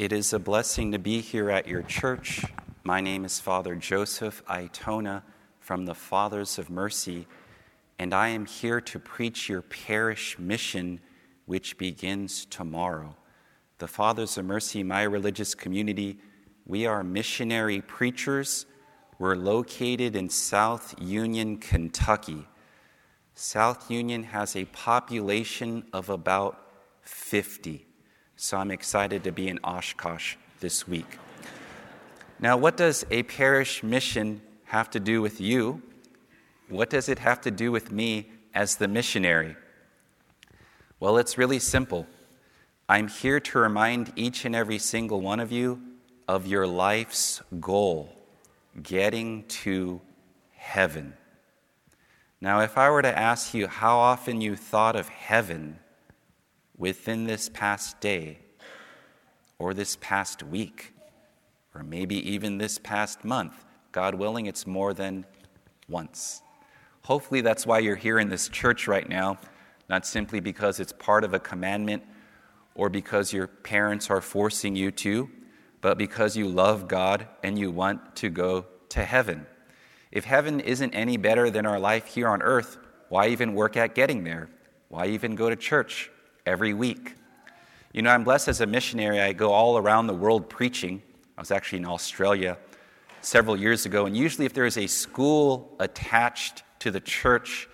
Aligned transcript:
It 0.00 0.12
is 0.12 0.32
a 0.32 0.38
blessing 0.38 0.92
to 0.92 0.98
be 0.98 1.20
here 1.20 1.50
at 1.50 1.68
your 1.68 1.82
church. 1.82 2.42
My 2.84 3.02
name 3.02 3.26
is 3.26 3.38
Father 3.38 3.74
Joseph 3.74 4.42
Aytona 4.48 5.22
from 5.58 5.84
the 5.84 5.94
Fathers 5.94 6.58
of 6.58 6.70
Mercy, 6.70 7.26
and 7.98 8.14
I 8.14 8.28
am 8.28 8.46
here 8.46 8.80
to 8.80 8.98
preach 8.98 9.46
your 9.50 9.60
parish 9.60 10.38
mission, 10.38 11.00
which 11.44 11.76
begins 11.76 12.46
tomorrow. 12.46 13.14
The 13.76 13.88
Fathers 13.88 14.38
of 14.38 14.46
Mercy, 14.46 14.82
my 14.82 15.02
religious 15.02 15.54
community, 15.54 16.18
we 16.64 16.86
are 16.86 17.04
missionary 17.04 17.82
preachers. 17.82 18.64
We're 19.18 19.36
located 19.36 20.16
in 20.16 20.30
South 20.30 20.94
Union, 20.98 21.58
Kentucky. 21.58 22.48
South 23.34 23.90
Union 23.90 24.22
has 24.22 24.56
a 24.56 24.64
population 24.64 25.84
of 25.92 26.08
about 26.08 26.58
50. 27.02 27.84
So 28.42 28.56
I'm 28.56 28.70
excited 28.70 29.22
to 29.24 29.32
be 29.32 29.48
in 29.48 29.58
Oshkosh 29.62 30.36
this 30.60 30.88
week. 30.88 31.18
Now, 32.38 32.56
what 32.56 32.74
does 32.74 33.04
a 33.10 33.22
parish 33.24 33.82
mission 33.82 34.40
have 34.64 34.88
to 34.92 34.98
do 34.98 35.20
with 35.20 35.42
you? 35.42 35.82
What 36.70 36.88
does 36.88 37.10
it 37.10 37.18
have 37.18 37.42
to 37.42 37.50
do 37.50 37.70
with 37.70 37.92
me 37.92 38.30
as 38.54 38.76
the 38.76 38.88
missionary? 38.88 39.56
Well, 40.98 41.18
it's 41.18 41.36
really 41.36 41.58
simple. 41.58 42.06
I'm 42.88 43.08
here 43.08 43.40
to 43.40 43.58
remind 43.58 44.10
each 44.16 44.46
and 44.46 44.56
every 44.56 44.78
single 44.78 45.20
one 45.20 45.38
of 45.38 45.52
you 45.52 45.78
of 46.26 46.46
your 46.46 46.66
life's 46.66 47.42
goal 47.60 48.10
getting 48.82 49.44
to 49.48 50.00
heaven. 50.54 51.12
Now, 52.40 52.60
if 52.60 52.78
I 52.78 52.88
were 52.88 53.02
to 53.02 53.18
ask 53.18 53.52
you 53.52 53.66
how 53.66 53.98
often 53.98 54.40
you 54.40 54.56
thought 54.56 54.96
of 54.96 55.08
heaven, 55.08 55.78
within 56.80 57.24
this 57.24 57.50
past 57.50 58.00
day, 58.00 58.38
or 59.58 59.74
this 59.74 59.98
past 60.00 60.42
week, 60.42 60.94
or 61.74 61.82
maybe 61.82 62.16
even 62.32 62.56
this 62.56 62.78
past 62.78 63.22
month. 63.22 63.66
God 63.92 64.14
willing, 64.14 64.46
it's 64.46 64.66
more 64.66 64.94
than 64.94 65.26
once. 65.88 66.40
Hopefully, 67.02 67.42
that's 67.42 67.66
why 67.66 67.80
you're 67.80 67.96
here 67.96 68.18
in 68.18 68.30
this 68.30 68.48
church 68.48 68.88
right 68.88 69.06
now, 69.06 69.38
not 69.90 70.06
simply 70.06 70.40
because 70.40 70.80
it's 70.80 70.92
part 70.92 71.22
of 71.22 71.34
a 71.34 71.38
commandment 71.38 72.02
or 72.74 72.88
because 72.88 73.30
your 73.30 73.46
parents 73.46 74.08
are 74.08 74.22
forcing 74.22 74.74
you 74.74 74.90
to, 74.90 75.28
but 75.82 75.98
because 75.98 76.34
you 76.34 76.48
love 76.48 76.88
God 76.88 77.28
and 77.42 77.58
you 77.58 77.70
want 77.70 78.16
to 78.16 78.30
go 78.30 78.64
to 78.90 79.04
heaven. 79.04 79.46
If 80.10 80.24
heaven 80.24 80.60
isn't 80.60 80.94
any 80.94 81.18
better 81.18 81.50
than 81.50 81.66
our 81.66 81.78
life 81.78 82.06
here 82.06 82.28
on 82.28 82.40
earth, 82.40 82.78
why 83.10 83.28
even 83.28 83.54
work 83.54 83.76
at 83.76 83.94
getting 83.94 84.24
there? 84.24 84.48
Why 84.88 85.08
even 85.08 85.34
go 85.34 85.50
to 85.50 85.56
church? 85.56 86.10
Every 86.50 86.74
week. 86.74 87.14
You 87.92 88.02
know, 88.02 88.10
I'm 88.10 88.24
blessed 88.24 88.48
as 88.48 88.60
a 88.60 88.66
missionary. 88.66 89.20
I 89.20 89.32
go 89.32 89.52
all 89.52 89.78
around 89.78 90.08
the 90.08 90.14
world 90.14 90.50
preaching. 90.50 91.00
I 91.38 91.40
was 91.40 91.52
actually 91.52 91.78
in 91.78 91.86
Australia 91.86 92.58
several 93.20 93.56
years 93.56 93.86
ago, 93.86 94.06
and 94.06 94.16
usually, 94.16 94.46
if 94.46 94.52
there 94.52 94.66
is 94.66 94.76
a 94.76 94.86
school 94.86 95.76
attached 95.78 96.64
to 96.80 96.90
the 96.90 97.00
church, 97.00 97.68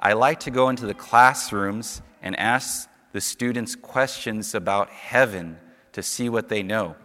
I 0.00 0.14
like 0.14 0.40
to 0.40 0.50
go 0.50 0.68
into 0.70 0.86
the 0.86 0.94
classrooms 0.94 2.02
and 2.20 2.38
ask 2.38 2.88
the 3.12 3.20
students 3.20 3.76
questions 3.76 4.54
about 4.54 4.90
heaven 4.90 5.58
to 5.92 6.02
see 6.02 6.28
what 6.28 6.48
they 6.48 6.62
know. 6.62 6.96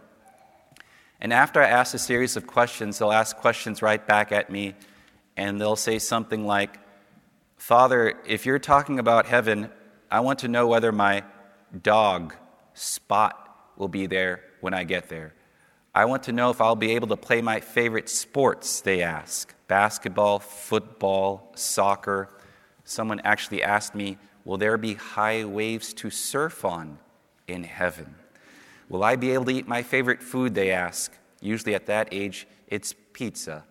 And 1.20 1.32
after 1.32 1.62
I 1.62 1.68
ask 1.68 1.94
a 1.94 1.98
series 1.98 2.36
of 2.36 2.46
questions, 2.46 2.98
they'll 2.98 3.12
ask 3.12 3.36
questions 3.36 3.80
right 3.80 4.04
back 4.04 4.32
at 4.32 4.50
me, 4.50 4.74
and 5.36 5.60
they'll 5.60 5.76
say 5.76 5.98
something 5.98 6.46
like, 6.46 6.78
Father, 7.56 8.14
if 8.26 8.44
you're 8.44 8.58
talking 8.58 8.98
about 8.98 9.26
heaven, 9.26 9.70
I 10.10 10.20
want 10.20 10.40
to 10.40 10.48
know 10.48 10.66
whether 10.66 10.92
my 10.92 11.24
dog, 11.82 12.34
Spot, 12.74 13.72
will 13.76 13.88
be 13.88 14.06
there 14.06 14.42
when 14.60 14.74
I 14.74 14.84
get 14.84 15.08
there. 15.08 15.34
I 15.94 16.04
want 16.04 16.24
to 16.24 16.32
know 16.32 16.50
if 16.50 16.60
I'll 16.60 16.76
be 16.76 16.92
able 16.92 17.08
to 17.08 17.16
play 17.16 17.40
my 17.40 17.60
favorite 17.60 18.08
sports, 18.08 18.82
they 18.82 19.02
ask 19.02 19.54
basketball, 19.66 20.38
football, 20.38 21.52
soccer. 21.56 22.28
Someone 22.84 23.20
actually 23.24 23.62
asked 23.62 23.94
me, 23.94 24.18
Will 24.44 24.58
there 24.58 24.78
be 24.78 24.94
high 24.94 25.44
waves 25.44 25.92
to 25.94 26.10
surf 26.10 26.64
on 26.64 26.98
in 27.48 27.64
heaven? 27.64 28.14
Will 28.88 29.02
I 29.02 29.16
be 29.16 29.32
able 29.32 29.46
to 29.46 29.50
eat 29.50 29.66
my 29.66 29.82
favorite 29.82 30.22
food? 30.22 30.54
They 30.54 30.70
ask. 30.70 31.12
Usually 31.40 31.74
at 31.74 31.86
that 31.86 32.08
age, 32.12 32.46
it's 32.68 32.94
pizza. 33.12 33.64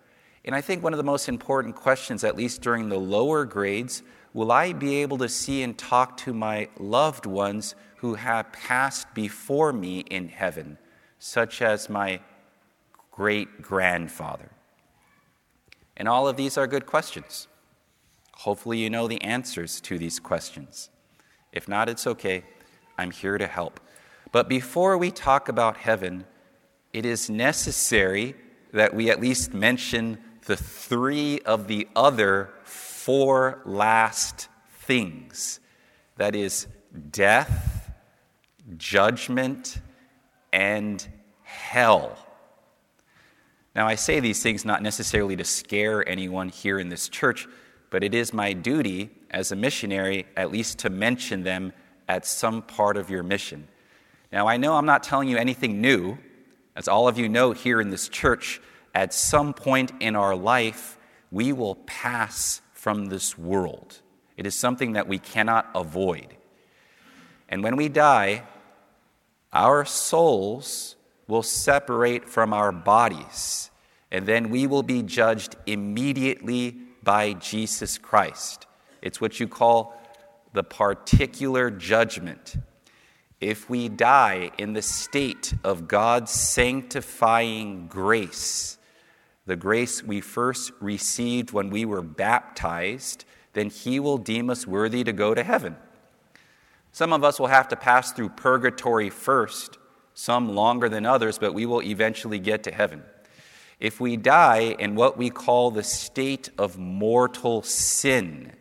And 0.44 0.54
I 0.54 0.60
think 0.60 0.82
one 0.82 0.92
of 0.92 0.98
the 0.98 1.02
most 1.02 1.28
important 1.28 1.74
questions, 1.74 2.24
at 2.24 2.36
least 2.36 2.60
during 2.60 2.88
the 2.88 2.98
lower 2.98 3.44
grades, 3.44 4.02
will 4.36 4.52
I 4.52 4.74
be 4.74 4.96
able 4.96 5.16
to 5.16 5.30
see 5.30 5.62
and 5.62 5.78
talk 5.78 6.18
to 6.18 6.34
my 6.34 6.68
loved 6.78 7.24
ones 7.24 7.74
who 7.96 8.16
have 8.16 8.52
passed 8.52 9.14
before 9.14 9.72
me 9.72 10.00
in 10.00 10.28
heaven, 10.28 10.76
such 11.18 11.62
as 11.62 11.88
my 11.88 12.20
great 13.10 13.62
grandfather? 13.62 14.50
And 15.96 16.06
all 16.06 16.28
of 16.28 16.36
these 16.36 16.58
are 16.58 16.66
good 16.66 16.84
questions. 16.84 17.48
Hopefully, 18.34 18.76
you 18.76 18.90
know 18.90 19.08
the 19.08 19.22
answers 19.22 19.80
to 19.80 19.96
these 19.96 20.20
questions. 20.20 20.90
If 21.50 21.66
not, 21.66 21.88
it's 21.88 22.06
okay. 22.06 22.44
I'm 22.98 23.12
here 23.12 23.38
to 23.38 23.46
help. 23.46 23.80
But 24.32 24.50
before 24.50 24.98
we 24.98 25.10
talk 25.10 25.48
about 25.48 25.78
heaven, 25.78 26.26
it 26.92 27.06
is 27.06 27.30
necessary 27.30 28.34
that 28.74 28.92
we 28.92 29.10
at 29.10 29.18
least 29.18 29.54
mention 29.54 30.18
the 30.44 30.58
three 30.58 31.40
of 31.46 31.68
the 31.68 31.88
other 31.96 32.50
four 33.06 33.62
last 33.64 34.48
things 34.80 35.60
that 36.16 36.34
is, 36.34 36.66
death, 37.12 37.92
judgment, 38.76 39.80
and 40.52 41.06
hell. 41.44 42.18
Now, 43.76 43.86
I 43.86 43.94
say 43.94 44.18
these 44.18 44.42
things 44.42 44.64
not 44.64 44.82
necessarily 44.82 45.36
to 45.36 45.44
scare 45.44 46.08
anyone 46.08 46.48
here 46.48 46.80
in 46.80 46.88
this 46.88 47.08
church, 47.08 47.46
but 47.90 48.02
it 48.02 48.12
is 48.12 48.32
my 48.32 48.52
duty 48.52 49.10
as 49.30 49.52
a 49.52 49.56
missionary 49.56 50.26
at 50.36 50.50
least 50.50 50.80
to 50.80 50.90
mention 50.90 51.44
them 51.44 51.72
at 52.08 52.26
some 52.26 52.60
part 52.60 52.96
of 52.96 53.08
your 53.08 53.22
mission. 53.22 53.68
Now, 54.32 54.48
I 54.48 54.56
know 54.56 54.74
I'm 54.74 54.84
not 54.84 55.04
telling 55.04 55.28
you 55.28 55.36
anything 55.36 55.80
new. 55.80 56.18
As 56.74 56.88
all 56.88 57.06
of 57.06 57.20
you 57.20 57.28
know 57.28 57.52
here 57.52 57.80
in 57.80 57.90
this 57.90 58.08
church, 58.08 58.60
at 58.96 59.14
some 59.14 59.54
point 59.54 59.92
in 60.00 60.16
our 60.16 60.34
life, 60.34 60.98
we 61.30 61.52
will 61.52 61.76
pass 61.86 62.62
from 62.86 63.06
this 63.06 63.36
world. 63.36 64.00
It 64.36 64.46
is 64.46 64.54
something 64.54 64.92
that 64.92 65.08
we 65.08 65.18
cannot 65.18 65.68
avoid. 65.74 66.36
And 67.48 67.64
when 67.64 67.74
we 67.74 67.88
die, 67.88 68.44
our 69.52 69.84
souls 69.84 70.94
will 71.26 71.42
separate 71.42 72.28
from 72.28 72.52
our 72.52 72.70
bodies, 72.70 73.72
and 74.12 74.24
then 74.24 74.50
we 74.50 74.68
will 74.68 74.84
be 74.84 75.02
judged 75.02 75.56
immediately 75.66 76.76
by 77.02 77.32
Jesus 77.32 77.98
Christ. 77.98 78.68
It's 79.02 79.20
what 79.20 79.40
you 79.40 79.48
call 79.48 80.00
the 80.52 80.62
particular 80.62 81.72
judgment. 81.72 82.54
If 83.40 83.68
we 83.68 83.88
die 83.88 84.52
in 84.58 84.74
the 84.74 84.82
state 84.82 85.54
of 85.64 85.88
God's 85.88 86.30
sanctifying 86.30 87.88
grace, 87.88 88.78
the 89.46 89.56
grace 89.56 90.02
we 90.02 90.20
first 90.20 90.72
received 90.80 91.52
when 91.52 91.70
we 91.70 91.84
were 91.84 92.02
baptized, 92.02 93.24
then 93.52 93.70
He 93.70 94.00
will 94.00 94.18
deem 94.18 94.50
us 94.50 94.66
worthy 94.66 95.04
to 95.04 95.12
go 95.12 95.34
to 95.34 95.42
heaven. 95.42 95.76
Some 96.92 97.12
of 97.12 97.22
us 97.22 97.38
will 97.38 97.46
have 97.46 97.68
to 97.68 97.76
pass 97.76 98.12
through 98.12 98.30
purgatory 98.30 99.08
first, 99.10 99.78
some 100.14 100.54
longer 100.54 100.88
than 100.88 101.06
others, 101.06 101.38
but 101.38 101.54
we 101.54 101.66
will 101.66 101.82
eventually 101.82 102.38
get 102.38 102.62
to 102.64 102.72
heaven. 102.72 103.02
If 103.78 104.00
we 104.00 104.16
die 104.16 104.74
in 104.78 104.94
what 104.94 105.18
we 105.18 105.30
call 105.30 105.70
the 105.70 105.82
state 105.82 106.48
of 106.56 106.78
mortal 106.78 107.62
sin, 107.62 108.52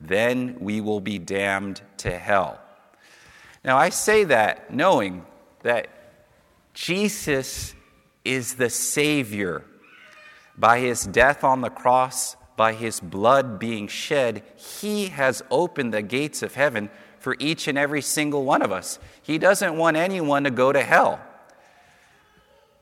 then 0.00 0.56
we 0.60 0.80
will 0.80 1.00
be 1.00 1.18
damned 1.18 1.80
to 1.98 2.10
hell. 2.18 2.60
Now, 3.64 3.76
I 3.76 3.88
say 3.88 4.24
that 4.24 4.72
knowing 4.72 5.24
that 5.62 5.88
Jesus 6.74 7.74
is 8.24 8.54
the 8.54 8.70
Savior 8.70 9.64
by 10.58 10.80
his 10.80 11.04
death 11.04 11.44
on 11.44 11.60
the 11.60 11.70
cross, 11.70 12.36
by 12.56 12.72
his 12.72 12.98
blood 12.98 13.58
being 13.58 13.86
shed, 13.86 14.42
he 14.56 15.08
has 15.08 15.42
opened 15.50 15.94
the 15.94 16.02
gates 16.02 16.42
of 16.42 16.54
heaven 16.54 16.90
for 17.18 17.36
each 17.38 17.68
and 17.68 17.78
every 17.78 18.02
single 18.02 18.44
one 18.44 18.62
of 18.62 18.72
us. 18.72 18.98
He 19.22 19.38
doesn't 19.38 19.76
want 19.76 19.96
anyone 19.96 20.44
to 20.44 20.50
go 20.50 20.72
to 20.72 20.82
hell. 20.82 21.20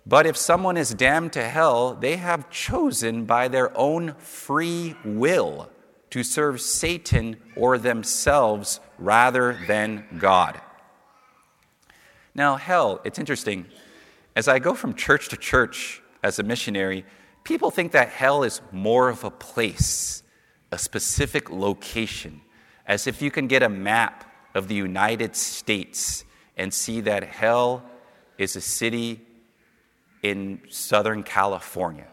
But 0.06 0.24
if 0.24 0.36
someone 0.36 0.76
is 0.76 0.94
damned 0.94 1.32
to 1.32 1.46
hell, 1.46 1.94
they 1.94 2.16
have 2.16 2.48
chosen 2.48 3.24
by 3.24 3.48
their 3.48 3.76
own 3.76 4.14
free 4.18 4.94
will 5.04 5.68
to 6.10 6.22
serve 6.22 6.60
Satan 6.60 7.36
or 7.56 7.76
themselves 7.76 8.80
rather 8.98 9.58
than 9.66 10.06
God. 10.18 10.60
Now, 12.34 12.56
hell, 12.56 13.00
it's 13.04 13.18
interesting. 13.18 13.66
As 14.36 14.46
I 14.46 14.58
go 14.58 14.74
from 14.74 14.94
church 14.94 15.28
to 15.30 15.36
church 15.36 16.00
as 16.22 16.38
a 16.38 16.42
missionary, 16.42 17.04
people 17.46 17.70
think 17.70 17.92
that 17.92 18.08
hell 18.08 18.42
is 18.42 18.60
more 18.72 19.08
of 19.08 19.22
a 19.22 19.30
place, 19.30 20.24
a 20.72 20.78
specific 20.78 21.48
location, 21.48 22.40
as 22.86 23.06
if 23.06 23.22
you 23.22 23.30
can 23.30 23.46
get 23.46 23.62
a 23.62 23.68
map 23.68 24.24
of 24.54 24.66
the 24.66 24.74
United 24.74 25.36
States 25.36 26.24
and 26.56 26.74
see 26.74 27.00
that 27.02 27.22
hell 27.22 27.84
is 28.36 28.56
a 28.56 28.60
city 28.60 29.20
in 30.22 30.60
Southern 30.68 31.22
California. 31.22 32.08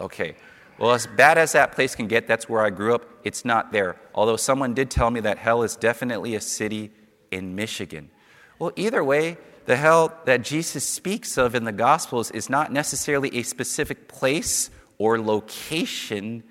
Okay, 0.00 0.36
well, 0.78 0.92
as 0.92 1.06
bad 1.06 1.38
as 1.38 1.52
that 1.52 1.72
place 1.72 1.94
can 1.94 2.06
get, 2.06 2.28
that's 2.28 2.46
where 2.48 2.62
I 2.62 2.68
grew 2.68 2.94
up. 2.94 3.06
It's 3.24 3.44
not 3.44 3.72
there. 3.72 3.96
Although 4.14 4.36
someone 4.36 4.74
did 4.74 4.90
tell 4.90 5.10
me 5.10 5.20
that 5.20 5.38
hell 5.38 5.62
is 5.62 5.76
definitely 5.76 6.34
a 6.34 6.40
city 6.40 6.90
in 7.30 7.54
Michigan. 7.54 8.10
Well, 8.58 8.72
either 8.76 9.02
way, 9.02 9.38
the 9.68 9.76
hell 9.76 10.18
that 10.24 10.40
Jesus 10.40 10.82
speaks 10.88 11.36
of 11.36 11.54
in 11.54 11.64
the 11.64 11.72
Gospels 11.72 12.30
is 12.30 12.48
not 12.48 12.72
necessarily 12.72 13.36
a 13.36 13.42
specific 13.42 14.08
place 14.08 14.70
or 14.96 15.20
location, 15.20 16.42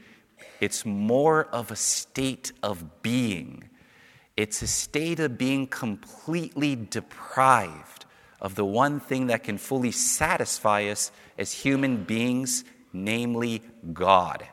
it's 0.62 0.86
more 0.86 1.46
of 1.46 1.72
a 1.72 1.76
state 1.76 2.52
of 2.62 3.02
being. 3.02 3.72
It's 4.36 4.62
a 4.62 4.68
state 4.68 5.20
of 5.20 5.36
being 5.36 5.66
completely 5.66 6.76
deprived 6.76 8.06
of 8.40 8.54
the 8.54 8.66
one 8.66 9.00
thing 9.00 9.26
that 9.28 9.44
can 9.44 9.58
fully 9.58 9.92
satisfy 9.92 10.84
us 10.84 11.12
as 11.40 11.52
human 11.52 12.04
beings, 12.04 12.66
namely 12.94 13.64
God. 13.94 14.46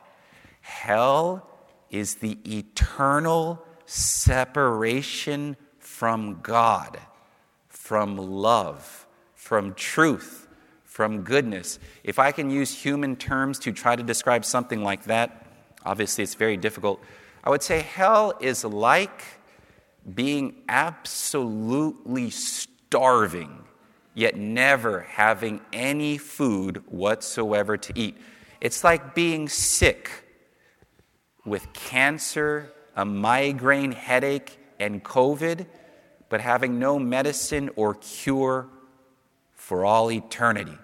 Hell 0.61 1.47
is 1.91 2.15
the 2.15 2.39
eternal 2.47 3.63
separation 3.85 5.55
from 5.77 6.39
God 6.41 6.97
from 7.85 8.17
love, 8.17 9.05
from 9.35 9.75
truth, 9.75 10.47
from 10.85 11.21
goodness. 11.21 11.77
If 12.03 12.17
I 12.17 12.31
can 12.31 12.49
use 12.49 12.73
human 12.73 13.15
terms 13.15 13.59
to 13.59 13.71
try 13.71 13.95
to 13.95 14.01
describe 14.01 14.43
something 14.43 14.83
like 14.83 15.03
that, 15.03 15.45
obviously 15.85 16.23
it's 16.23 16.33
very 16.33 16.57
difficult. 16.57 16.99
I 17.43 17.51
would 17.51 17.61
say 17.61 17.81
hell 17.81 18.33
is 18.41 18.65
like 18.65 19.23
being 20.15 20.63
absolutely 20.67 22.31
starving, 22.31 23.63
yet 24.15 24.35
never 24.35 25.01
having 25.01 25.61
any 25.71 26.17
food 26.17 26.81
whatsoever 26.87 27.77
to 27.77 27.93
eat. 27.93 28.17
It's 28.61 28.83
like 28.83 29.13
being 29.13 29.47
sick 29.47 30.09
with 31.45 31.71
cancer, 31.73 32.73
a 32.95 33.05
migraine 33.05 33.91
headache, 33.91 34.57
and 34.79 35.03
COVID 35.03 35.67
but 36.35 36.41
having 36.41 36.79
no 36.79 36.99
medicine 36.99 37.69
or 37.77 37.93
cure 37.93 38.67
for 39.53 39.85
all 39.85 40.11
eternity. 40.11 40.77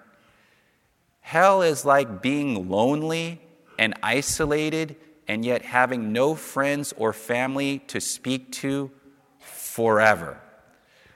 Hell 1.20 1.60
is 1.60 1.84
like 1.84 2.22
being 2.22 2.70
lonely 2.70 3.38
and 3.78 3.92
isolated 4.02 4.96
and 5.28 5.44
yet 5.44 5.60
having 5.60 6.10
no 6.10 6.34
friends 6.34 6.94
or 6.96 7.12
family 7.12 7.80
to 7.80 8.00
speak 8.00 8.50
to 8.50 8.90
forever. 9.40 10.40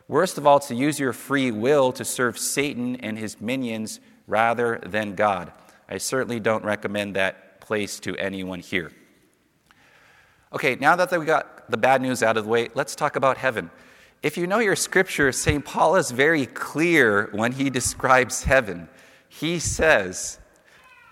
Worst 0.07 0.37
of 0.37 0.47
all, 0.47 0.61
to 0.61 0.75
use 0.75 1.01
your 1.01 1.15
free 1.15 1.51
will 1.51 1.91
to 1.93 2.05
serve 2.05 2.39
Satan 2.39 2.97
and 2.97 3.19
his 3.19 3.41
minions 3.41 4.01
rather 4.27 4.83
than 4.85 5.15
God. 5.15 5.51
I 5.89 5.97
certainly 5.97 6.41
don't 6.41 6.63
recommend 6.63 7.17
that 7.17 7.63
place 7.63 7.99
to 8.01 8.15
anyone 8.17 8.61
here. 8.61 8.93
Okay, 10.53 10.77
now 10.77 10.95
that 10.95 11.19
we 11.19 11.25
got 11.25 11.71
the 11.71 11.79
bad 11.79 12.03
news 12.03 12.23
out 12.23 12.37
of 12.37 12.45
the 12.45 12.51
way, 12.51 12.69
let's 12.75 12.95
talk 12.95 13.17
about 13.17 13.39
heaven. 13.39 13.71
If 14.23 14.37
you 14.37 14.47
know 14.47 14.59
your 14.59 14.77
scripture, 14.77 15.31
St. 15.31 15.65
Paul 15.65 15.97
is 15.97 16.11
very 16.11 16.47
clear 16.47 17.29
when 17.33 17.53
he 17.53 17.71
describes 17.71 18.45
heaven. 18.45 18.89
He 19.29 19.59
says, 19.59 20.39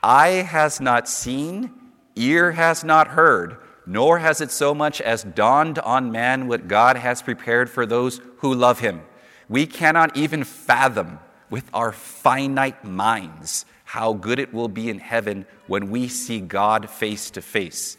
Eye 0.03 0.43
has 0.43 0.81
not 0.81 1.09
seen, 1.09 1.73
ear 2.17 2.53
has 2.53 2.83
not 2.83 3.09
heard, 3.09 3.59
nor 3.87 4.19
has 4.19 4.41
it 4.41 4.51
so 4.51 4.75
much 4.75 5.01
as 5.01 5.23
dawned 5.23 5.79
on 5.79 6.11
man 6.11 6.49
what 6.49 6.69
God 6.69 6.97
has 6.97 7.23
prepared 7.23 7.69
for 7.69 7.87
those 7.87 8.21
who 8.39 8.55
love 8.55 8.81
him. 8.81 9.03
We 9.49 9.67
cannot 9.67 10.17
even 10.17 10.45
fathom 10.45 11.19
with 11.51 11.69
our 11.75 11.93
finite 11.93 12.85
minds 12.85 13.67
how 13.85 14.15
good 14.15 14.39
it 14.39 14.53
will 14.53 14.69
be 14.69 14.89
in 14.89 14.99
heaven 14.99 15.47
when 15.67 15.91
we 15.91 16.09
see 16.09 16.41
God 16.41 16.89
face 16.91 17.31
to 17.31 17.43
face. 17.43 17.97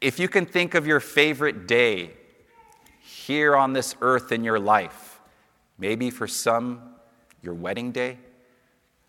If 0.00 0.18
you 0.18 0.28
can 0.28 0.46
think 0.46 0.74
of 0.74 0.86
your 0.86 1.00
favorite 1.00 1.66
day 1.66 2.14
here 3.30 3.54
on 3.54 3.72
this 3.72 3.94
earth 4.00 4.32
in 4.32 4.42
your 4.42 4.58
life. 4.58 5.20
Maybe 5.78 6.10
for 6.10 6.26
some, 6.26 6.80
your 7.42 7.54
wedding 7.54 7.92
day. 7.92 8.18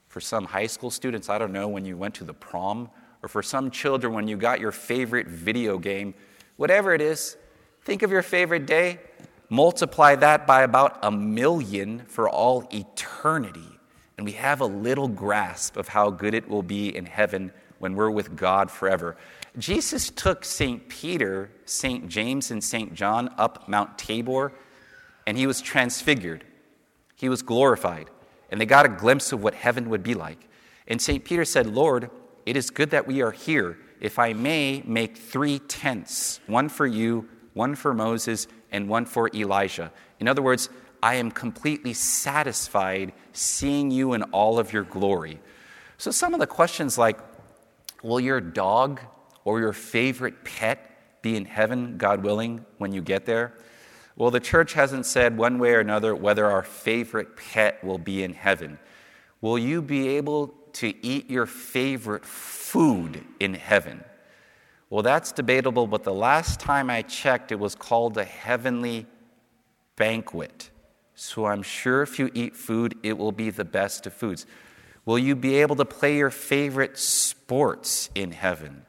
For 0.10 0.22
some 0.22 0.46
high 0.46 0.68
school 0.68 0.92
students, 0.92 1.28
I 1.28 1.40
don't 1.40 1.52
know, 1.52 1.68
when 1.68 1.86
you 1.86 1.98
went 1.98 2.14
to 2.16 2.24
the 2.24 2.34
prom. 2.34 2.92
Or 3.24 3.30
for 3.30 3.42
some 3.42 3.72
children, 3.72 4.14
when 4.14 4.28
you 4.28 4.38
got 4.38 4.60
your 4.60 4.72
favorite 4.72 5.26
video 5.28 5.80
game. 5.80 6.14
Whatever 6.58 6.94
it 6.94 7.02
is, 7.02 7.36
think 7.82 8.04
of 8.04 8.12
your 8.12 8.22
favorite 8.22 8.68
day. 8.68 9.00
Multiply 9.50 10.14
that 10.18 10.46
by 10.46 10.62
about 10.62 11.00
a 11.02 11.10
million 11.10 12.04
for 12.06 12.30
all 12.30 12.68
eternity. 12.72 13.80
And 14.18 14.26
we 14.26 14.34
have 14.34 14.62
a 14.62 14.68
little 14.68 15.08
grasp 15.08 15.78
of 15.78 15.88
how 15.88 16.12
good 16.12 16.36
it 16.36 16.48
will 16.48 16.62
be 16.62 16.96
in 16.96 17.08
heaven 17.08 17.52
when 17.80 17.96
we're 17.96 18.12
with 18.12 18.36
God 18.36 18.70
forever. 18.70 19.18
Jesus 19.58 20.10
took 20.10 20.46
St. 20.46 20.88
Peter, 20.88 21.52
St. 21.66 22.08
James, 22.08 22.52
and 22.52 22.64
St. 22.64 22.94
John 22.94 23.34
up 23.38 23.68
Mount 23.68 23.98
Tabor, 23.98 24.54
and 25.28 25.38
he 25.38 25.46
was 25.46 25.62
transfigured. 25.62 26.46
He 27.16 27.28
was 27.28 27.42
glorified, 27.42 28.10
and 28.50 28.60
they 28.60 28.66
got 28.66 28.86
a 28.86 28.90
glimpse 28.90 29.32
of 29.32 29.44
what 29.44 29.54
heaven 29.54 29.90
would 29.90 30.04
be 30.04 30.14
like. 30.14 30.48
And 30.88 31.02
St. 31.02 31.24
Peter 31.24 31.46
said, 31.46 31.68
Lord, 31.68 32.10
it 32.46 32.56
is 32.56 32.70
good 32.70 32.92
that 32.92 33.08
we 33.08 33.22
are 33.22 33.32
here. 33.32 33.78
If 34.00 34.18
I 34.18 34.34
may 34.34 34.82
make 34.86 35.18
three 35.18 35.60
tents 35.60 36.40
one 36.48 36.70
for 36.70 36.88
you, 36.88 37.28
one 37.54 37.76
for 37.76 37.94
Moses, 37.94 38.48
and 38.72 38.88
one 38.88 39.06
for 39.06 39.30
Elijah. 39.36 39.92
In 40.20 40.28
other 40.28 40.42
words, 40.42 40.70
I 41.04 41.16
am 41.16 41.30
completely 41.30 41.94
satisfied 41.94 43.14
seeing 43.34 43.92
you 43.92 44.14
in 44.14 44.24
all 44.24 44.60
of 44.60 44.72
your 44.72 44.84
glory. 44.84 45.40
So, 45.98 46.10
some 46.10 46.34
of 46.34 46.40
the 46.40 46.48
questions 46.48 46.98
like, 46.98 47.20
Will 48.04 48.20
your 48.20 48.42
dog 48.42 49.00
or 49.44 49.60
your 49.60 49.74
favorite 49.74 50.44
pet 50.44 51.22
be 51.22 51.36
in 51.36 51.46
heaven, 51.46 51.98
God 51.98 52.24
willing, 52.24 52.66
when 52.78 52.92
you 52.92 53.02
get 53.02 53.26
there? 53.26 53.54
Well, 54.16 54.32
the 54.32 54.40
church 54.40 54.74
hasn't 54.74 55.06
said 55.06 55.38
one 55.38 55.58
way 55.58 55.74
or 55.74 55.80
another 55.80 56.16
whether 56.16 56.46
our 56.46 56.64
favorite 56.64 57.38
pet 57.38 57.84
will 57.84 57.98
be 57.98 58.24
in 58.24 58.34
heaven. 58.34 58.78
Will 59.40 59.58
you 59.58 59.82
be 59.82 60.10
able 60.10 60.54
to 60.74 60.94
eat 61.06 61.30
your 61.30 61.46
favorite 61.46 62.26
food 62.26 63.24
in 63.40 63.54
heaven? 63.54 64.04
Well, 64.90 65.04
that's 65.04 65.32
debatable, 65.32 65.88
but 65.88 66.04
the 66.04 66.14
last 66.14 66.60
time 66.60 66.90
I 66.90 67.02
checked, 67.02 67.52
it 67.52 67.60
was 67.60 67.76
called 67.76 68.18
a 68.18 68.26
heavenly 68.26 69.08
banquet. 69.96 70.70
So 71.16 71.46
I'm 71.46 71.64
sure 71.64 72.02
if 72.02 72.20
you 72.20 72.30
eat 72.34 72.56
food, 72.56 72.98
it 73.04 73.18
will 73.18 73.32
be 73.32 73.50
the 73.50 73.66
best 73.66 74.06
of 74.06 74.14
foods. 74.14 74.46
Will 75.06 75.20
you 75.20 75.36
be 75.36 75.56
able 75.56 75.76
to 75.78 75.86
play 75.86 76.18
your 76.18 76.30
favorite 76.30 76.98
sports 76.98 78.10
in 78.14 78.32
heaven? 78.32 78.86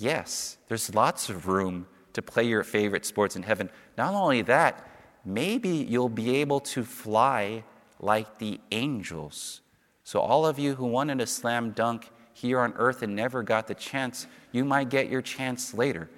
Yes, 0.00 0.58
there's 0.68 0.94
lots 0.94 1.28
of 1.28 1.48
room 1.48 1.88
to 2.12 2.22
play 2.22 2.44
your 2.44 2.62
favorite 2.62 3.04
sports 3.04 3.34
in 3.34 3.42
heaven. 3.42 3.68
Not 3.96 4.14
only 4.14 4.42
that, 4.42 4.88
maybe 5.24 5.70
you'll 5.70 6.08
be 6.08 6.36
able 6.36 6.60
to 6.60 6.84
fly 6.84 7.64
like 7.98 8.38
the 8.38 8.60
angels. 8.70 9.60
So, 10.04 10.20
all 10.20 10.46
of 10.46 10.56
you 10.56 10.76
who 10.76 10.86
wanted 10.86 11.20
a 11.20 11.26
slam 11.26 11.72
dunk 11.72 12.10
here 12.32 12.60
on 12.60 12.74
earth 12.76 13.02
and 13.02 13.16
never 13.16 13.42
got 13.42 13.66
the 13.66 13.74
chance, 13.74 14.28
you 14.52 14.64
might 14.64 14.88
get 14.88 15.10
your 15.10 15.20
chance 15.20 15.74
later. 15.74 16.08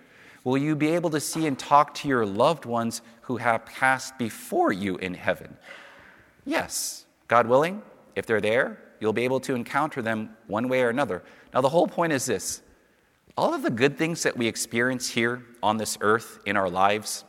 Will 0.45 0.59
you 0.59 0.77
be 0.77 0.89
able 0.89 1.11
to 1.11 1.21
see 1.21 1.47
and 1.47 1.59
talk 1.59 1.95
to 1.95 2.09
your 2.09 2.27
loved 2.27 2.67
ones 2.67 3.01
who 3.23 3.39
have 3.39 3.65
passed 3.65 4.19
before 4.19 4.73
you 4.73 4.99
in 4.99 5.15
heaven? 5.15 5.57
Yes, 6.45 7.07
God 7.29 7.47
willing, 7.47 7.81
if 8.15 8.27
they're 8.27 8.41
there, 8.43 8.79
you'll 9.01 9.15
be 9.15 9.25
able 9.25 9.41
to 9.41 9.55
encounter 9.55 10.03
them 10.03 10.37
one 10.49 10.69
way 10.69 10.83
or 10.83 10.91
another. 10.91 11.23
Now, 11.55 11.63
the 11.63 11.69
whole 11.71 11.87
point 11.87 12.13
is 12.13 12.27
this 12.27 12.61
all 13.41 13.55
of 13.55 13.63
the 13.63 13.71
good 13.71 13.97
things 13.97 14.25
that 14.25 14.37
we 14.37 14.47
experience 14.47 15.09
here 15.09 15.43
on 15.63 15.79
this 15.79 15.97
earth 16.03 16.41
in 16.45 16.59
our 16.59 16.69
lives, 16.69 17.25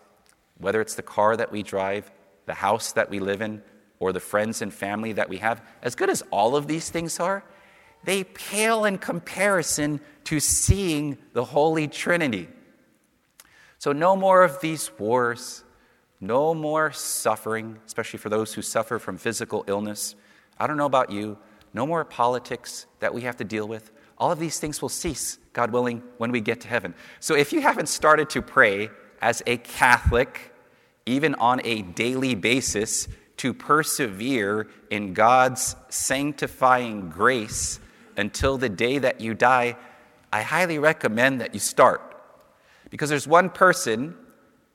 whether 0.57 0.81
it's 0.81 0.95
the 0.95 1.01
car 1.01 1.37
that 1.37 1.53
we 1.53 1.63
drive, 1.63 2.11
the 2.47 2.53
house 2.53 2.91
that 2.91 3.09
we 3.09 3.21
live 3.21 3.41
in, 3.41 3.63
or 3.97 4.11
the 4.11 4.19
friends 4.19 4.61
and 4.61 4.73
family 4.73 5.13
that 5.13 5.29
we 5.29 5.37
have, 5.37 5.61
as 5.81 5.95
good 5.95 6.09
as 6.09 6.21
all 6.29 6.57
of 6.57 6.67
these 6.67 6.89
things 6.89 7.17
are, 7.21 7.45
they 8.03 8.25
pale 8.25 8.83
in 8.83 8.97
comparison 8.97 10.01
to 10.25 10.41
seeing 10.41 11.17
the 11.31 11.45
Holy 11.45 11.87
Trinity. 11.87 12.49
So, 13.77 13.93
no 13.93 14.17
more 14.17 14.43
of 14.43 14.59
these 14.59 14.91
wars, 14.99 15.63
no 16.19 16.53
more 16.53 16.91
suffering, 16.91 17.79
especially 17.85 18.19
for 18.19 18.27
those 18.27 18.53
who 18.53 18.61
suffer 18.61 18.99
from 18.99 19.17
physical 19.17 19.63
illness. 19.65 20.15
I 20.59 20.67
don't 20.67 20.75
know 20.75 20.85
about 20.85 21.09
you, 21.09 21.37
no 21.73 21.87
more 21.87 22.03
politics 22.03 22.85
that 22.99 23.13
we 23.13 23.21
have 23.21 23.37
to 23.37 23.45
deal 23.45 23.65
with. 23.65 23.93
All 24.17 24.29
of 24.29 24.39
these 24.39 24.59
things 24.59 24.81
will 24.81 24.89
cease, 24.89 25.37
God 25.53 25.72
willing, 25.72 26.03
when 26.17 26.31
we 26.31 26.41
get 26.41 26.62
to 26.62 26.67
heaven. 26.67 26.93
So 27.20 27.36
if 27.36 27.51
you 27.51 27.62
haven't 27.62 27.89
started 27.89 28.29
to 28.31 28.41
pray 28.41 28.89
as 29.22 29.43
a 29.46 29.58
Catholic, 29.58 30.53
even 31.05 31.36
on 31.36 31.62
a 31.63 31.81
daily 31.81 32.36
basis, 32.36 33.08
to 33.38 33.53
persevere 33.53 34.67
in 34.89 35.13
God's 35.13 35.75
sanctifying 35.89 37.10
grace 37.10 37.79
until 38.17 38.58
the 38.58 38.70
day 38.70 39.00
that 39.00 39.20
you 39.20 39.34
die, 39.34 39.77
I 40.31 40.43
highly 40.43 40.79
recommend 40.79 41.41
that 41.41 41.53
you 41.53 41.60
start. 41.60 42.01
Because 42.89 43.10
there's 43.10 43.27
one 43.27 43.50
person 43.50 44.15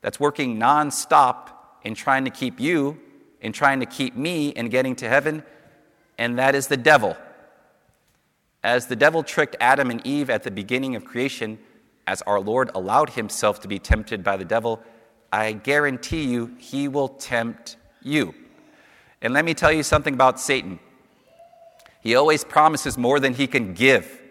that's 0.01 0.19
working 0.19 0.59
nonstop 0.59 1.49
in 1.83 1.95
trying 1.95 2.25
to 2.25 2.31
keep 2.31 2.59
you 2.59 2.99
in 3.41 3.53
trying 3.53 3.79
to 3.79 3.85
keep 3.85 4.15
me 4.15 4.49
in 4.49 4.69
getting 4.69 4.95
to 4.97 5.07
heaven, 5.07 5.43
and 6.17 6.39
that 6.39 6.55
is 6.55 6.67
the 6.67 6.77
devil. 6.77 7.15
As 8.63 8.87
the 8.87 8.95
devil 8.95 9.23
tricked 9.23 9.55
Adam 9.59 9.89
and 9.91 10.05
Eve 10.05 10.29
at 10.29 10.43
the 10.43 10.51
beginning 10.51 10.95
of 10.95 11.05
creation, 11.05 11.59
as 12.05 12.21
our 12.23 12.39
Lord 12.39 12.71
allowed 12.73 13.11
himself 13.11 13.59
to 13.61 13.67
be 13.67 13.79
tempted 13.79 14.23
by 14.23 14.37
the 14.37 14.45
devil, 14.45 14.81
I 15.31 15.53
guarantee 15.53 16.23
you 16.23 16.55
he 16.57 16.87
will 16.87 17.09
tempt 17.09 17.75
you. 18.01 18.33
And 19.21 19.33
let 19.33 19.45
me 19.45 19.53
tell 19.53 19.71
you 19.71 19.83
something 19.83 20.13
about 20.13 20.39
Satan. 20.39 20.79
He 22.01 22.15
always 22.15 22.43
promises 22.43 22.97
more 22.97 23.19
than 23.19 23.33
he 23.33 23.47
can 23.47 23.73
give. 23.73 24.21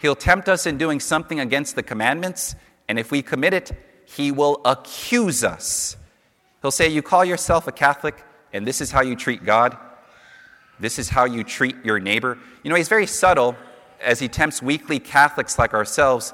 He'll 0.00 0.16
tempt 0.16 0.48
us 0.48 0.66
in 0.66 0.78
doing 0.78 1.00
something 1.00 1.40
against 1.40 1.74
the 1.74 1.82
commandments, 1.82 2.54
and 2.88 2.98
if 2.98 3.10
we 3.10 3.22
commit 3.22 3.52
it, 3.52 3.72
he 4.06 4.32
will 4.32 4.60
accuse 4.64 5.44
us. 5.44 5.96
He'll 6.62 6.70
say, 6.70 6.88
You 6.88 7.02
call 7.02 7.24
yourself 7.24 7.66
a 7.66 7.72
Catholic, 7.72 8.22
and 8.52 8.66
this 8.66 8.80
is 8.80 8.90
how 8.90 9.02
you 9.02 9.16
treat 9.16 9.44
God. 9.44 9.76
This 10.80 10.98
is 10.98 11.10
how 11.10 11.24
you 11.24 11.44
treat 11.44 11.76
your 11.84 12.00
neighbor. 12.00 12.38
You 12.62 12.70
know, 12.70 12.76
he's 12.76 12.88
very 12.88 13.06
subtle 13.06 13.56
as 14.00 14.18
he 14.18 14.28
tempts 14.28 14.62
weakly 14.62 14.98
Catholics 14.98 15.58
like 15.58 15.74
ourselves. 15.74 16.32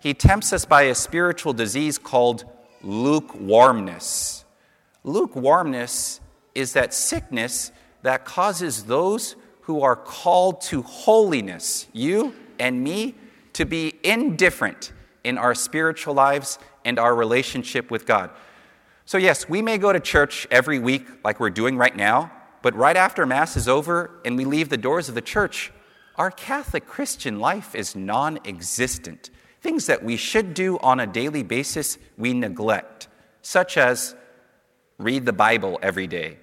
He 0.00 0.14
tempts 0.14 0.52
us 0.52 0.64
by 0.64 0.82
a 0.82 0.94
spiritual 0.94 1.52
disease 1.52 1.98
called 1.98 2.44
lukewarmness. 2.82 4.44
Lukewarmness 5.04 6.20
is 6.54 6.72
that 6.72 6.94
sickness 6.94 7.72
that 8.02 8.24
causes 8.24 8.84
those 8.84 9.36
who 9.62 9.82
are 9.82 9.96
called 9.96 10.60
to 10.60 10.82
holiness, 10.82 11.86
you 11.92 12.34
and 12.58 12.82
me, 12.82 13.14
to 13.52 13.64
be 13.64 13.94
indifferent 14.02 14.92
in 15.24 15.36
our 15.36 15.54
spiritual 15.54 16.14
lives 16.14 16.58
and 16.84 16.98
our 16.98 17.14
relationship 17.14 17.90
with 17.90 18.06
God. 18.06 18.30
So, 19.04 19.18
yes, 19.18 19.48
we 19.48 19.60
may 19.60 19.76
go 19.76 19.92
to 19.92 20.00
church 20.00 20.46
every 20.50 20.78
week 20.78 21.06
like 21.24 21.40
we're 21.40 21.50
doing 21.50 21.76
right 21.76 21.94
now, 21.94 22.30
but 22.62 22.74
right 22.74 22.96
after 22.96 23.24
Mass 23.26 23.56
is 23.56 23.68
over 23.68 24.10
and 24.24 24.36
we 24.36 24.44
leave 24.44 24.68
the 24.68 24.76
doors 24.76 25.08
of 25.08 25.14
the 25.14 25.22
church, 25.22 25.72
our 26.16 26.30
Catholic 26.30 26.86
Christian 26.86 27.40
life 27.40 27.74
is 27.74 27.96
non 27.96 28.38
existent. 28.44 29.30
Things 29.62 29.86
that 29.86 30.02
we 30.02 30.16
should 30.16 30.54
do 30.54 30.78
on 30.78 31.00
a 31.00 31.06
daily 31.06 31.42
basis, 31.42 31.98
we 32.16 32.32
neglect, 32.32 33.08
such 33.42 33.76
as 33.76 34.14
read 34.98 35.26
the 35.26 35.32
Bible 35.32 35.78
every 35.82 36.06
day. 36.06 36.38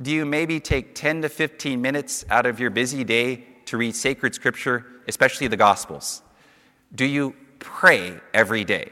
Do 0.00 0.10
you 0.10 0.24
maybe 0.24 0.58
take 0.58 0.94
10 0.94 1.22
to 1.22 1.28
15 1.28 1.80
minutes 1.80 2.24
out 2.30 2.46
of 2.46 2.58
your 2.58 2.70
busy 2.70 3.04
day 3.04 3.44
to 3.66 3.76
read 3.76 3.94
sacred 3.94 4.34
scripture, 4.34 4.86
especially 5.06 5.48
the 5.48 5.56
Gospels? 5.56 6.22
Do 6.94 7.04
you 7.04 7.36
pray 7.58 8.18
every 8.34 8.64
day? 8.64 8.90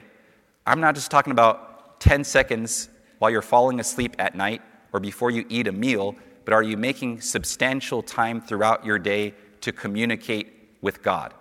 I'm 0.67 0.81
not 0.81 0.95
just 0.95 1.11
talking 1.11 1.33
about 1.33 2.01
10 2.01 2.23
seconds 2.25 2.89
while 3.19 3.31
you're 3.31 3.43
falling 3.43 3.81
asleep 3.81 4.15
at 4.19 4.35
night 4.35 4.63
or 4.93 5.01
before 5.01 5.31
you 5.31 5.45
eat 5.49 5.67
a 5.67 5.73
meal, 5.73 6.17
but 6.45 6.55
are 6.55 6.63
you 6.63 6.77
making 6.77 7.21
substantial 7.21 8.03
time 8.03 8.41
throughout 8.41 8.85
your 8.85 8.99
day 8.99 9.35
to 9.61 9.73
communicate 9.73 10.53
with 10.81 11.03
God? 11.03 11.35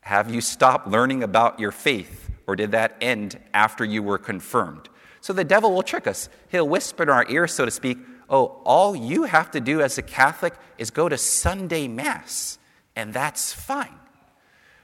Have 0.00 0.32
you 0.32 0.40
stopped 0.40 0.86
learning 0.86 1.22
about 1.22 1.58
your 1.58 1.72
faith, 1.72 2.30
or 2.46 2.54
did 2.54 2.70
that 2.72 2.96
end 3.00 3.40
after 3.52 3.84
you 3.84 4.02
were 4.02 4.18
confirmed? 4.18 4.88
So 5.20 5.32
the 5.32 5.44
devil 5.44 5.74
will 5.74 5.82
trick 5.82 6.06
us. 6.06 6.28
He'll 6.48 6.68
whisper 6.68 7.02
in 7.02 7.08
our 7.08 7.28
ear, 7.28 7.48
so 7.48 7.64
to 7.64 7.70
speak, 7.70 7.98
oh, 8.30 8.60
all 8.64 8.94
you 8.94 9.24
have 9.24 9.50
to 9.52 9.60
do 9.60 9.80
as 9.80 9.98
a 9.98 10.02
Catholic 10.02 10.54
is 10.78 10.90
go 10.90 11.08
to 11.08 11.18
Sunday 11.18 11.88
Mass, 11.88 12.58
and 12.94 13.12
that's 13.12 13.52
fine. 13.52 13.98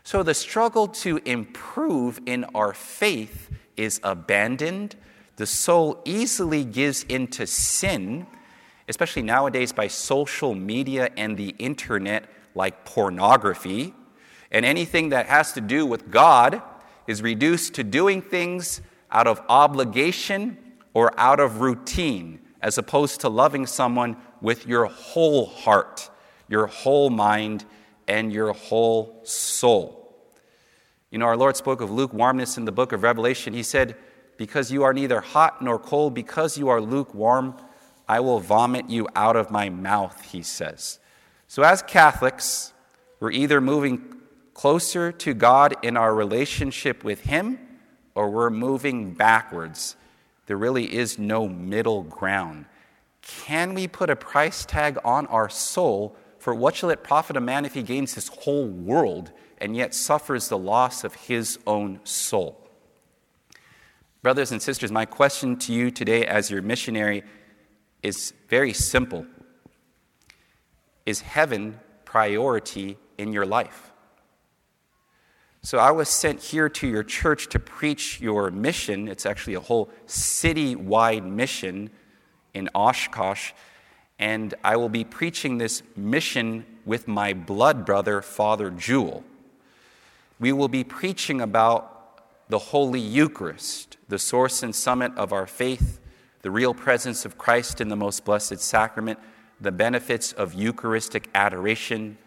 So 0.02 0.24
the 0.24 0.34
struggle 0.34 0.88
to 0.88 1.20
improve 1.24 2.18
in 2.26 2.44
our 2.54 2.72
faith 2.72 3.50
is 3.76 4.00
abandoned. 4.02 4.96
The 5.36 5.46
soul 5.46 6.02
easily 6.04 6.64
gives 6.64 7.04
into 7.04 7.46
sin, 7.46 8.26
especially 8.88 9.22
nowadays 9.22 9.72
by 9.72 9.86
social 9.88 10.54
media 10.54 11.10
and 11.16 11.36
the 11.36 11.54
internet, 11.58 12.24
like 12.54 12.84
pornography. 12.84 13.94
And 14.50 14.64
anything 14.64 15.10
that 15.10 15.26
has 15.26 15.52
to 15.52 15.60
do 15.60 15.86
with 15.86 16.10
God 16.10 16.62
is 17.06 17.22
reduced 17.22 17.74
to 17.74 17.84
doing 17.84 18.22
things 18.22 18.80
out 19.10 19.26
of 19.26 19.40
obligation 19.48 20.58
or 20.94 21.18
out 21.18 21.40
of 21.40 21.60
routine, 21.60 22.40
as 22.60 22.78
opposed 22.78 23.20
to 23.20 23.28
loving 23.28 23.66
someone 23.66 24.16
with 24.40 24.66
your 24.66 24.86
whole 24.86 25.46
heart, 25.46 26.10
your 26.48 26.66
whole 26.66 27.10
mind, 27.10 27.64
and 28.06 28.32
your 28.32 28.52
whole 28.52 29.20
soul. 29.24 30.02
You 31.10 31.18
know, 31.18 31.26
our 31.26 31.36
Lord 31.36 31.56
spoke 31.56 31.80
of 31.80 31.90
lukewarmness 31.90 32.56
in 32.56 32.64
the 32.64 32.72
book 32.72 32.92
of 32.92 33.02
Revelation. 33.02 33.52
He 33.52 33.62
said, 33.62 33.96
Because 34.38 34.72
you 34.72 34.82
are 34.82 34.94
neither 34.94 35.20
hot 35.20 35.62
nor 35.62 35.78
cold, 35.78 36.14
because 36.14 36.56
you 36.56 36.68
are 36.68 36.80
lukewarm, 36.80 37.54
I 38.12 38.20
will 38.20 38.40
vomit 38.40 38.90
you 38.90 39.08
out 39.16 39.36
of 39.36 39.50
my 39.50 39.70
mouth, 39.70 40.30
he 40.32 40.42
says. 40.42 40.98
So, 41.48 41.62
as 41.62 41.80
Catholics, 41.80 42.74
we're 43.20 43.30
either 43.30 43.58
moving 43.58 44.16
closer 44.52 45.10
to 45.12 45.32
God 45.32 45.76
in 45.80 45.96
our 45.96 46.14
relationship 46.14 47.04
with 47.04 47.22
Him, 47.22 47.58
or 48.14 48.28
we're 48.28 48.50
moving 48.50 49.14
backwards. 49.14 49.96
There 50.44 50.58
really 50.58 50.94
is 50.94 51.18
no 51.18 51.48
middle 51.48 52.02
ground. 52.02 52.66
Can 53.22 53.72
we 53.72 53.88
put 53.88 54.10
a 54.10 54.16
price 54.16 54.66
tag 54.66 54.98
on 55.06 55.26
our 55.28 55.48
soul 55.48 56.14
for 56.38 56.54
what 56.54 56.76
shall 56.76 56.90
it 56.90 57.02
profit 57.02 57.38
a 57.38 57.40
man 57.40 57.64
if 57.64 57.72
he 57.72 57.82
gains 57.82 58.12
his 58.12 58.28
whole 58.28 58.66
world 58.66 59.32
and 59.56 59.74
yet 59.74 59.94
suffers 59.94 60.48
the 60.48 60.58
loss 60.58 61.02
of 61.02 61.14
his 61.14 61.58
own 61.66 61.98
soul? 62.04 62.68
Brothers 64.20 64.52
and 64.52 64.60
sisters, 64.60 64.92
my 64.92 65.06
question 65.06 65.56
to 65.60 65.72
you 65.72 65.90
today 65.90 66.26
as 66.26 66.50
your 66.50 66.60
missionary 66.60 67.22
is 68.02 68.32
very 68.48 68.72
simple 68.72 69.26
Is 71.06 71.20
heaven 71.20 71.80
priority 72.04 72.98
in 73.18 73.32
your 73.32 73.46
life? 73.46 73.92
So 75.64 75.78
I 75.78 75.92
was 75.92 76.08
sent 76.08 76.42
here 76.42 76.68
to 76.68 76.88
your 76.88 77.04
church 77.04 77.48
to 77.50 77.58
preach 77.60 78.20
your 78.20 78.50
mission. 78.50 79.06
It's 79.06 79.24
actually 79.24 79.54
a 79.54 79.60
whole 79.60 79.90
city 80.06 80.74
wide 80.74 81.24
mission 81.24 81.90
in 82.52 82.68
Oshkosh. 82.74 83.52
And 84.18 84.54
I 84.64 84.76
will 84.76 84.88
be 84.88 85.04
preaching 85.04 85.58
this 85.58 85.82
mission 85.94 86.66
with 86.84 87.06
my 87.06 87.32
blood 87.32 87.86
brother, 87.86 88.22
Father 88.22 88.70
Jewel. 88.70 89.22
We 90.40 90.52
will 90.52 90.68
be 90.68 90.82
preaching 90.82 91.40
about 91.40 92.48
the 92.48 92.58
Holy 92.58 93.00
Eucharist, 93.00 93.96
the 94.08 94.18
source 94.18 94.64
and 94.64 94.74
summit 94.74 95.12
of 95.16 95.32
our 95.32 95.46
faith, 95.46 96.00
the 96.42 96.50
real 96.50 96.74
presence 96.74 97.24
of 97.24 97.38
Christ 97.38 97.80
in 97.80 97.88
the 97.88 97.96
most 97.96 98.24
blessed 98.24 98.60
sacrament, 98.60 99.18
the 99.60 99.72
benefits 99.72 100.32
of 100.32 100.54
Eucharistic 100.54 101.28
adoration, 101.34 102.18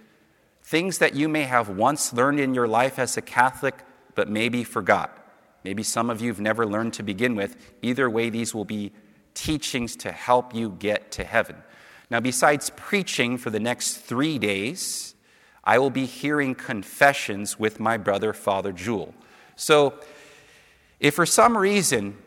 Things 0.65 0.97
that 0.97 1.13
you 1.13 1.29
may 1.29 1.43
have 1.43 1.69
once 1.69 2.11
learned 2.11 2.39
in 2.39 2.55
your 2.55 2.67
life 2.67 2.97
as 2.97 3.17
a 3.17 3.21
Catholic, 3.21 3.83
but 4.15 4.27
maybe 4.27 4.63
forgot. 4.63 5.15
Maybe 5.63 5.83
some 5.83 6.09
of 6.09 6.21
you 6.21 6.29
have 6.29 6.39
never 6.39 6.65
learned 6.65 6.93
to 6.95 7.03
begin 7.03 7.35
with. 7.35 7.55
Either 7.83 8.09
way, 8.09 8.31
these 8.31 8.55
will 8.55 8.65
be 8.65 8.91
teachings 9.35 9.95
to 9.97 10.11
help 10.11 10.55
you 10.55 10.71
get 10.79 11.11
to 11.11 11.23
heaven. 11.23 11.57
Now, 12.09 12.19
besides 12.19 12.71
preaching 12.75 13.37
for 13.37 13.51
the 13.51 13.59
next 13.59 13.97
three 13.97 14.39
days, 14.39 15.13
I 15.63 15.77
will 15.77 15.91
be 15.91 16.07
hearing 16.07 16.55
confessions 16.55 17.59
with 17.59 17.79
my 17.79 17.97
brother, 17.97 18.33
Father 18.33 18.71
Jewel. 18.71 19.13
So, 19.55 19.93
if 20.99 21.13
for 21.13 21.27
some 21.27 21.55
reason 21.55 22.17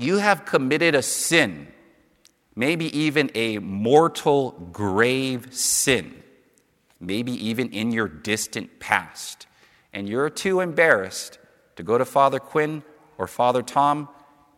you 0.00 0.18
have 0.18 0.44
committed 0.44 0.94
a 0.94 1.02
sin, 1.02 1.68
maybe 2.54 2.96
even 2.98 3.30
a 3.34 3.58
mortal 3.58 4.52
grave 4.72 5.54
sin, 5.54 6.22
maybe 6.98 7.32
even 7.32 7.70
in 7.70 7.92
your 7.92 8.08
distant 8.08 8.80
past, 8.80 9.46
and 9.92 10.08
you're 10.08 10.30
too 10.30 10.60
embarrassed 10.60 11.38
to 11.76 11.82
go 11.82 11.98
to 11.98 12.04
Father 12.04 12.38
Quinn 12.38 12.82
or 13.18 13.26
Father 13.26 13.62
Tom, 13.62 14.08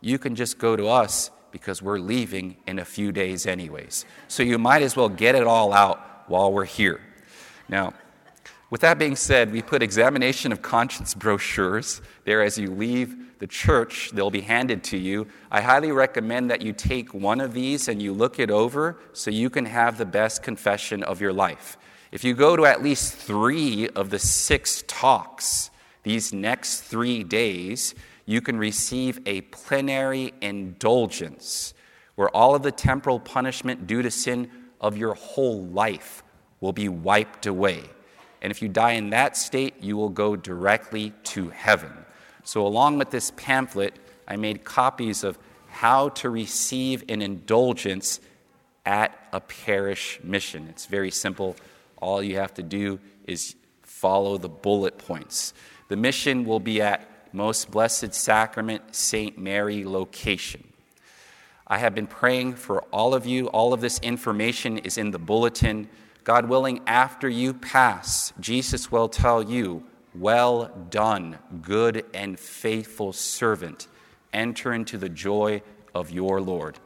you 0.00 0.18
can 0.18 0.34
just 0.34 0.58
go 0.58 0.76
to 0.76 0.88
us 0.88 1.30
because 1.50 1.82
we're 1.82 1.98
leaving 1.98 2.56
in 2.66 2.78
a 2.78 2.84
few 2.84 3.12
days, 3.12 3.46
anyways. 3.46 4.04
So 4.28 4.42
you 4.42 4.58
might 4.58 4.82
as 4.82 4.96
well 4.96 5.08
get 5.08 5.34
it 5.34 5.44
all 5.44 5.72
out 5.72 6.24
while 6.28 6.52
we're 6.52 6.64
here. 6.64 7.00
Now, 7.68 7.92
with 8.70 8.80
that 8.80 8.98
being 8.98 9.16
said, 9.16 9.52
we 9.52 9.62
put 9.62 9.82
examination 9.82 10.50
of 10.50 10.62
conscience 10.62 11.14
brochures 11.14 12.00
there 12.24 12.42
as 12.42 12.56
you 12.56 12.70
leave 12.70 13.14
the 13.42 13.48
church. 13.48 14.12
They'll 14.14 14.30
be 14.30 14.42
handed 14.42 14.84
to 14.84 14.96
you. 14.96 15.26
I 15.50 15.62
highly 15.62 15.90
recommend 15.90 16.48
that 16.52 16.62
you 16.62 16.72
take 16.72 17.12
one 17.12 17.40
of 17.40 17.52
these 17.52 17.88
and 17.88 18.00
you 18.00 18.12
look 18.12 18.38
it 18.38 18.52
over 18.52 19.00
so 19.14 19.32
you 19.32 19.50
can 19.50 19.66
have 19.66 19.98
the 19.98 20.06
best 20.06 20.44
confession 20.44 21.02
of 21.02 21.20
your 21.20 21.32
life. 21.32 21.76
If 22.12 22.22
you 22.22 22.34
go 22.34 22.54
to 22.54 22.64
at 22.66 22.84
least 22.84 23.14
three 23.14 23.88
of 23.88 24.10
the 24.10 24.20
six 24.20 24.84
talks 24.86 25.70
these 26.04 26.32
next 26.32 26.82
three 26.82 27.24
days, 27.24 27.96
you 28.26 28.40
can 28.40 28.58
receive 28.58 29.18
a 29.26 29.40
plenary 29.40 30.32
indulgence 30.40 31.74
where 32.14 32.28
all 32.28 32.54
of 32.54 32.62
the 32.62 32.70
temporal 32.70 33.18
punishment 33.18 33.88
due 33.88 34.02
to 34.02 34.10
sin 34.12 34.52
of 34.80 34.96
your 34.96 35.14
whole 35.14 35.64
life 35.64 36.22
will 36.60 36.72
be 36.72 36.88
wiped 36.88 37.46
away. 37.46 37.82
And 38.40 38.52
if 38.52 38.62
you 38.62 38.68
die 38.68 38.92
in 38.92 39.10
that 39.10 39.36
state, 39.36 39.82
you 39.82 39.96
will 39.96 40.10
go 40.10 40.36
directly 40.36 41.12
to 41.24 41.48
heaven. 41.48 41.90
So, 42.44 42.66
along 42.66 42.98
with 42.98 43.10
this 43.10 43.32
pamphlet, 43.36 43.94
I 44.26 44.36
made 44.36 44.64
copies 44.64 45.24
of 45.24 45.38
how 45.68 46.10
to 46.10 46.30
receive 46.30 47.04
an 47.08 47.22
indulgence 47.22 48.20
at 48.84 49.16
a 49.32 49.40
parish 49.40 50.20
mission. 50.22 50.66
It's 50.68 50.86
very 50.86 51.10
simple. 51.10 51.56
All 51.98 52.22
you 52.22 52.36
have 52.36 52.54
to 52.54 52.62
do 52.62 52.98
is 53.26 53.54
follow 53.82 54.38
the 54.38 54.48
bullet 54.48 54.98
points. 54.98 55.54
The 55.88 55.96
mission 55.96 56.44
will 56.44 56.60
be 56.60 56.82
at 56.82 57.08
Most 57.32 57.70
Blessed 57.70 58.12
Sacrament 58.12 58.94
St. 58.94 59.38
Mary 59.38 59.84
location. 59.84 60.64
I 61.66 61.78
have 61.78 61.94
been 61.94 62.06
praying 62.06 62.56
for 62.56 62.82
all 62.92 63.14
of 63.14 63.24
you. 63.24 63.46
All 63.48 63.72
of 63.72 63.80
this 63.80 63.98
information 64.00 64.78
is 64.78 64.98
in 64.98 65.10
the 65.10 65.18
bulletin. 65.18 65.88
God 66.24 66.48
willing, 66.48 66.80
after 66.86 67.28
you 67.28 67.54
pass, 67.54 68.32
Jesus 68.40 68.92
will 68.92 69.08
tell 69.08 69.42
you, 69.42 69.84
Well 70.14 70.70
done, 70.90 71.38
good 71.62 72.04
and 72.12 72.38
faithful 72.38 73.12
servant. 73.12 73.88
Enter 74.32 74.72
into 74.72 74.98
the 74.98 75.08
joy 75.08 75.62
of 75.94 76.10
your 76.10 76.40
Lord. 76.40 76.78